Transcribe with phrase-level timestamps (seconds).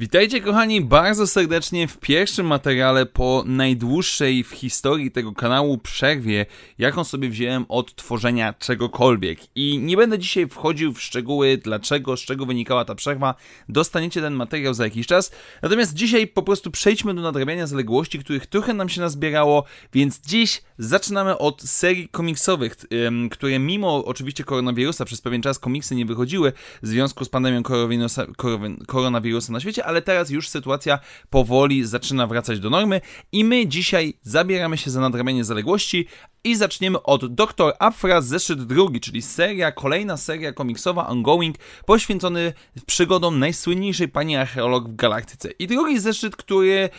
[0.00, 6.46] Witajcie kochani bardzo serdecznie w pierwszym materiale po najdłuższej w historii tego kanału przerwie,
[6.78, 9.38] jaką sobie wziąłem od tworzenia czegokolwiek.
[9.54, 13.34] I nie będę dzisiaj wchodził w szczegóły, dlaczego, z czego wynikała ta przerwa.
[13.68, 15.32] Dostaniecie ten materiał za jakiś czas.
[15.62, 20.62] Natomiast dzisiaj po prostu przejdźmy do nadrabiania zaległości, których trochę nam się nazbierało, więc dziś
[20.78, 22.76] zaczynamy od serii komiksowych,
[23.30, 28.26] które mimo oczywiście koronawirusa przez pewien czas komiksy nie wychodziły w związku z pandemią koronawirusa,
[28.86, 30.98] koronawirusa na świecie, ale teraz już sytuacja
[31.30, 33.00] powoli zaczyna wracać do normy
[33.32, 36.06] i my dzisiaj zabieramy się za nadrabianie zaległości
[36.44, 37.72] i zaczniemy od Dr.
[37.78, 42.52] Afra zeszyt drugi, czyli seria, kolejna seria komiksowa ongoing poświęcony
[42.86, 45.50] przygodom najsłynniejszej pani archeolog w galaktyce.
[45.50, 46.90] I drugi zeszyt, który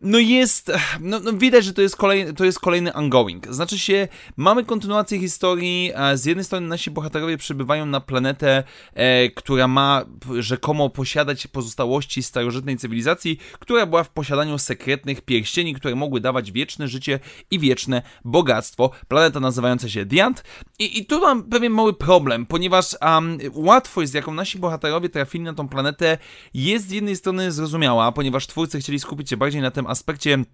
[0.00, 3.46] no jest, no, no, widać, że to jest, kolejny, to jest kolejny ongoing.
[3.46, 9.68] Znaczy się, mamy kontynuację historii, z jednej strony nasi bohaterowie przybywają na planetę, e, która
[9.68, 10.04] ma
[10.38, 16.88] rzekomo posiadać pozostałości starożytnej cywilizacji, która była w posiadaniu sekretnych pierścieni, które mogły dawać wieczne
[16.88, 18.90] życie i wieczne bogactwo.
[19.08, 20.44] Planeta nazywająca się Diant.
[20.78, 25.44] I, i tu mam pewien mały problem, ponieważ um, łatwość, z jaką nasi bohaterowie trafili
[25.44, 26.18] na tą planetę,
[26.54, 30.44] jest z jednej strony zrozumiała, ponieważ twórcy chcieli skupić się bardziej na tym aspekcie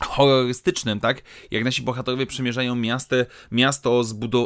[0.00, 1.22] horrorystycznym, tak?
[1.50, 3.16] Jak nasi bohaterowie przemierzają miasto,
[3.52, 4.02] miasto,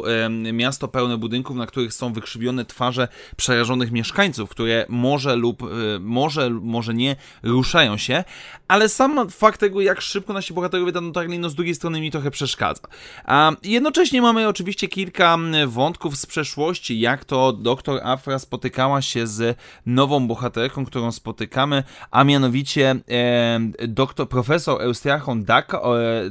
[0.07, 5.65] e, miasto pełne budynków, na których są wykrzywione twarze przerażonych mieszkańców, które może lub e,
[5.99, 8.23] może, może nie ruszają się,
[8.67, 12.11] ale sam fakt tego, jak szybko nasi bohaterowie tam dotarli, no z drugiej strony mi
[12.11, 12.81] trochę przeszkadza.
[13.25, 15.37] A jednocześnie mamy oczywiście kilka
[15.67, 22.23] wątków z przeszłości, jak to doktor Afra spotykała się z nową bohaterką, którą spotykamy, a
[22.23, 25.81] mianowicie e, doktor, profesor Eustriachon Daka.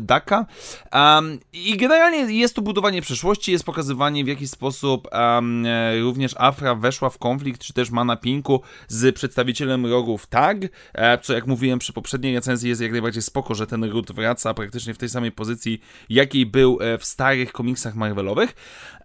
[0.00, 0.46] Daka.
[0.92, 5.66] Um, I generalnie jest to budowanie przeszłości, jest pokazywanie w jaki sposób um,
[6.00, 10.58] również Afra weszła w konflikt, czy też ma na pinku z przedstawicielem rogów TAG,
[10.94, 14.54] e, co jak mówiłem przy poprzedniej recenzji jest jak najbardziej spoko, że ten ród wraca
[14.54, 18.54] praktycznie w tej samej pozycji, jakiej był e, w starych komiksach Marvelowych.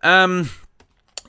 [0.04, 0.46] Um,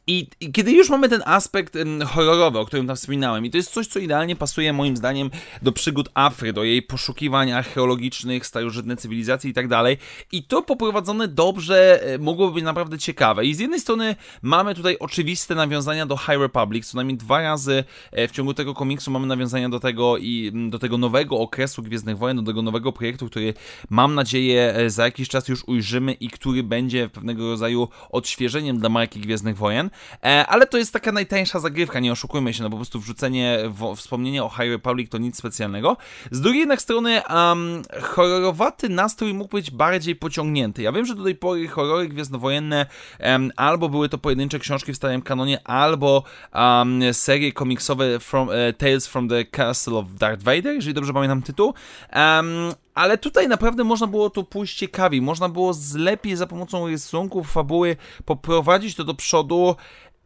[0.08, 1.76] i, I, kiedy już mamy ten aspekt
[2.06, 5.30] horrorowy, o którym tam wspominałem, i to jest coś, co idealnie pasuje moim zdaniem
[5.62, 9.96] do przygód Afry, do jej poszukiwań archeologicznych, starożytnej cywilizacji i tak dalej,
[10.32, 13.44] i to poprowadzone dobrze e, mogłoby być naprawdę ciekawe.
[13.44, 17.84] I z jednej strony mamy tutaj oczywiste nawiązania do High Republic, co najmniej dwa razy
[18.12, 22.18] e, w ciągu tego komiksu mamy nawiązania do tego i do tego nowego okresu Gwiezdnych
[22.18, 23.54] Wojen, do tego nowego projektu, który
[23.90, 28.88] mam nadzieję e, za jakiś czas już ujrzymy i który będzie pewnego rodzaju odświeżeniem dla
[28.88, 29.90] marki Gwiezdnych Wojen.
[30.24, 33.96] E, ale to jest taka najtańsza zagrywka, nie oszukujmy się, no po prostu wrzucenie, w,
[33.96, 35.96] wspomnienie o High Republic to nic specjalnego.
[36.30, 40.82] Z drugiej jednak strony um, horrorowaty nastrój mógł być bardziej pociągnięty.
[40.82, 42.86] Ja wiem, że do tej pory horrory gwiezdnowojenne
[43.20, 46.22] um, albo były to pojedyncze książki w starym kanonie, albo
[46.54, 51.42] um, serie komiksowe from, uh, Tales from the Castle of Darth Vader, jeżeli dobrze pamiętam
[51.42, 51.74] tytuł.
[52.14, 57.50] Um, ale tutaj naprawdę można było to pójść ciekawiej, można było lepiej za pomocą rysunków,
[57.50, 59.76] fabuły poprowadzić to do przodu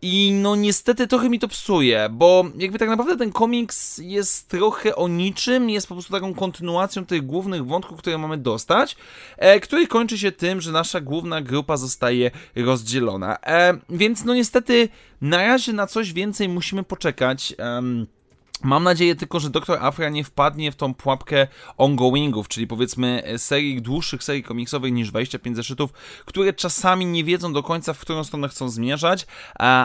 [0.03, 4.97] i no niestety trochę mi to psuje, bo jakby tak naprawdę ten komiks jest trochę
[4.97, 8.97] o niczym, jest po prostu taką kontynuacją tych głównych wątków, które mamy dostać,
[9.37, 13.38] e, który kończy się tym, że nasza główna grupa zostaje rozdzielona.
[13.47, 14.88] E, więc no niestety
[15.21, 17.55] na razie na coś więcej musimy poczekać.
[17.59, 17.82] E,
[18.65, 19.79] Mam nadzieję tylko, że Dr.
[19.81, 21.47] Afra nie wpadnie w tą pułapkę
[21.77, 25.93] ongoingów, czyli powiedzmy serii, dłuższych serii komiksowych niż 25 zeszytów,
[26.25, 29.27] które czasami nie wiedzą do końca, w którą stronę chcą zmierzać,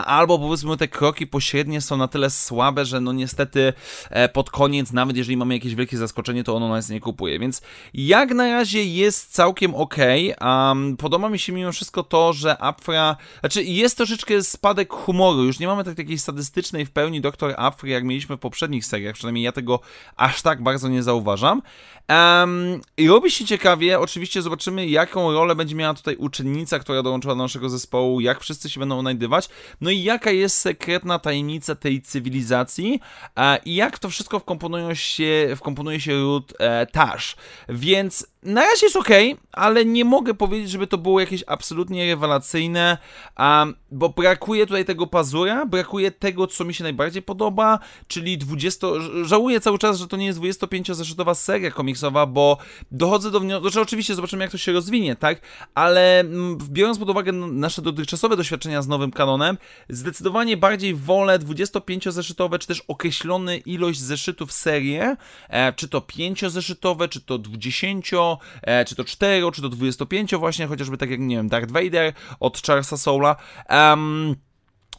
[0.06, 3.72] albo powiedzmy te kroki pośrednie są na tyle słabe, że no niestety
[4.10, 7.38] e, pod koniec, nawet jeżeli mamy jakieś wielkie zaskoczenie, to ono nas nie kupuje.
[7.38, 7.62] Więc
[7.94, 9.96] jak na razie jest całkiem ok.
[10.40, 15.58] Um, podoba mi się mimo wszystko to, że Afra, znaczy jest troszeczkę spadek humoru, już
[15.58, 17.54] nie mamy tak takiej statystycznej w pełni Dr.
[17.56, 19.80] Afry, jak mieliśmy w poprzednim poprzednich seriach, przynajmniej ja tego
[20.16, 21.62] aż tak bardzo nie zauważam.
[22.08, 27.34] Um, I robi się ciekawie, oczywiście zobaczymy jaką rolę będzie miała tutaj uczennica, która dołączyła
[27.34, 29.48] do naszego zespołu, jak wszyscy się będą odnajdywać,
[29.80, 33.00] no i jaka jest sekretna tajemnica tej cywilizacji
[33.36, 37.36] e, i jak to wszystko wkomponuje się, wkomponuje się ród e, Tash.
[37.68, 39.08] Więc na razie jest ok,
[39.52, 42.98] ale nie mogę powiedzieć, żeby to było jakieś absolutnie rewelacyjne,
[43.38, 48.86] um, bo brakuje tutaj tego pazura, brakuje tego, co mi się najbardziej podoba, czyli 20.
[49.22, 52.58] Żałuję cały czas, że to nie jest 25-zeszytowa seria komiksowa, bo
[52.90, 55.40] dochodzę do wniosku, że oczywiście zobaczymy, jak to się rozwinie, tak?
[55.74, 56.24] Ale
[56.68, 59.58] biorąc pod uwagę nasze dotychczasowe doświadczenia z nowym kanonem,
[59.88, 65.16] zdecydowanie bardziej wolę 25-zeszytowe, czy też określony ilość zeszytów serię,
[65.48, 68.27] e, czy to 5-zeszytowe, czy to 20 e,
[68.86, 72.62] czy to 4, czy to 25 właśnie, chociażby tak jak, nie wiem, Darth Vader od
[72.62, 73.36] Charlesa Soula.
[73.70, 74.36] Um,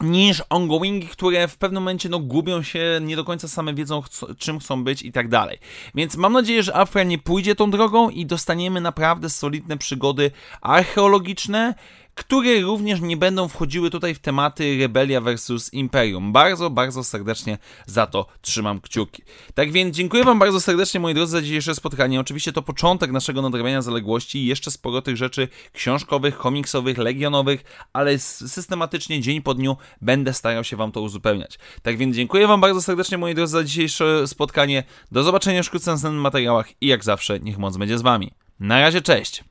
[0.01, 4.03] niż ongoingi, które w pewnym momencie no, gubią się, nie do końca same wiedzą,
[4.37, 5.59] czym chcą być i tak dalej.
[5.95, 10.31] Więc mam nadzieję, że Afra nie pójdzie tą drogą i dostaniemy naprawdę solidne przygody
[10.61, 11.73] archeologiczne,
[12.15, 16.31] które również nie będą wchodziły tutaj w tematy Rebelia versus Imperium.
[16.31, 19.23] Bardzo, bardzo serdecznie za to trzymam kciuki.
[19.53, 22.19] Tak więc dziękuję Wam bardzo serdecznie, moi drodzy, za dzisiejsze spotkanie.
[22.19, 24.45] Oczywiście to początek naszego nadrabiania zaległości.
[24.45, 27.63] Jeszcze sporo tych rzeczy książkowych, komiksowych, legionowych,
[27.93, 31.59] ale systematycznie, dzień po dniu będę starał się Wam to uzupełniać.
[31.81, 34.83] Tak więc dziękuję Wam bardzo serdecznie, moi drodzy, za dzisiejsze spotkanie.
[35.11, 38.31] Do zobaczenia wkrótce w następnych materiałach i jak zawsze, niech moc będzie z Wami.
[38.59, 39.48] Na razie, cześć!